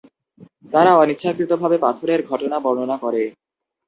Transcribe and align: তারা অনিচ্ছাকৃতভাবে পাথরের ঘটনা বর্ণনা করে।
তারা 0.73 0.91
অনিচ্ছাকৃতভাবে 0.95 1.77
পাথরের 1.77 2.19
ঘটনা 2.29 2.57
বর্ণনা 2.59 2.97
করে। 2.97 3.21